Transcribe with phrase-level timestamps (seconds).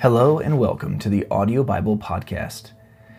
[0.00, 2.70] Hello and welcome to the Audio Bible Podcast.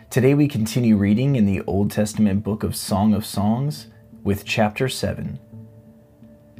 [0.08, 3.88] Today we continue reading in the Old Testament book of Song of Songs
[4.24, 5.38] with chapter 7.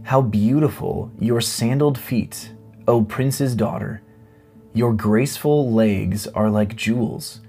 [0.03, 2.53] How beautiful your sandaled feet,
[2.87, 4.03] O prince's daughter!
[4.74, 7.41] Your graceful legs are like jewels,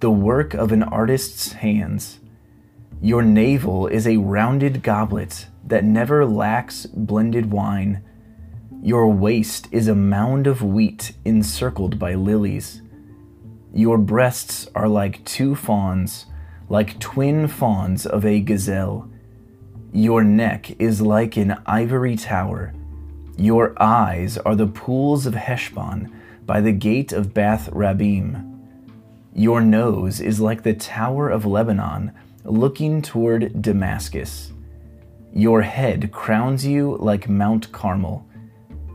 [0.00, 2.18] the work of an artist's hands.
[3.00, 8.02] Your navel is a rounded goblet that never lacks blended wine.
[8.86, 12.82] Your waist is a mound of wheat encircled by lilies.
[13.74, 16.26] Your breasts are like two fawns,
[16.68, 19.10] like twin fawns of a gazelle.
[19.92, 22.74] Your neck is like an ivory tower.
[23.36, 26.12] Your eyes are the pools of Heshbon
[26.46, 28.68] by the gate of Bath Rabbim.
[29.34, 32.12] Your nose is like the tower of Lebanon
[32.44, 34.52] looking toward Damascus.
[35.32, 38.24] Your head crowns you like Mount Carmel.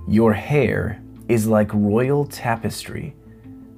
[0.07, 3.15] Your hair is like royal tapestry.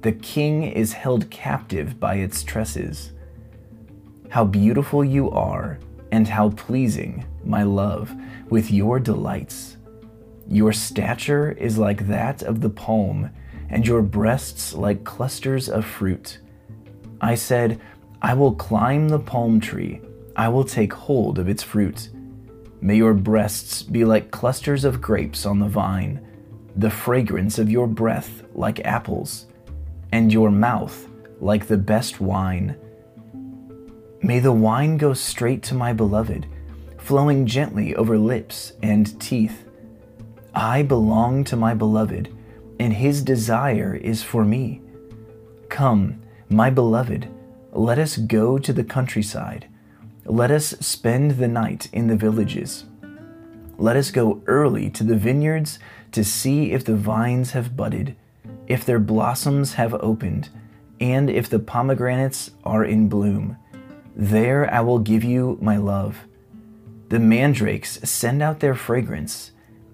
[0.00, 3.12] The king is held captive by its tresses.
[4.30, 5.78] How beautiful you are,
[6.10, 8.14] and how pleasing, my love,
[8.48, 9.76] with your delights.
[10.48, 13.30] Your stature is like that of the palm,
[13.68, 16.38] and your breasts like clusters of fruit.
[17.20, 17.80] I said,
[18.20, 20.00] I will climb the palm tree,
[20.36, 22.08] I will take hold of its fruit.
[22.84, 26.20] May your breasts be like clusters of grapes on the vine,
[26.76, 29.46] the fragrance of your breath like apples,
[30.12, 31.08] and your mouth
[31.40, 32.76] like the best wine.
[34.20, 36.46] May the wine go straight to my beloved,
[36.98, 39.66] flowing gently over lips and teeth.
[40.54, 42.36] I belong to my beloved,
[42.78, 44.82] and his desire is for me.
[45.70, 47.30] Come, my beloved,
[47.72, 49.70] let us go to the countryside.
[50.26, 52.86] Let us spend the night in the villages.
[53.76, 55.78] Let us go early to the vineyards
[56.12, 58.16] to see if the vines have budded,
[58.66, 60.48] if their blossoms have opened,
[60.98, 63.58] and if the pomegranates are in bloom.
[64.16, 66.24] There I will give you my love.
[67.10, 69.50] The mandrakes send out their fragrance,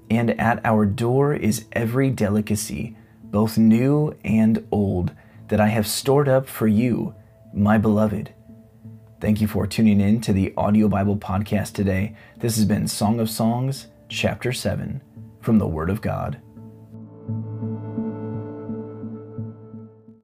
[0.08, 5.10] and at our door is every delicacy, both new and old,
[5.48, 7.14] that I have stored up for you
[7.52, 8.32] my beloved.
[9.20, 12.16] Thank you for tuning in to the Audio Bible Podcast today.
[12.38, 15.02] This has been Song of Songs, Chapter 7,
[15.42, 16.40] from the Word of God.